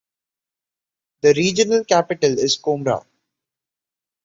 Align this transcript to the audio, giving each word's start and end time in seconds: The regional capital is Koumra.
The 1.21 1.31
regional 1.37 1.83
capital 1.83 2.39
is 2.39 2.57
Koumra. 2.57 3.05